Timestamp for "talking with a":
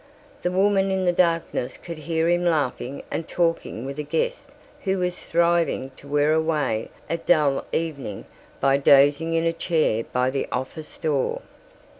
3.27-4.01